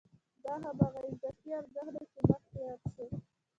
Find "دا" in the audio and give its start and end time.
0.43-0.53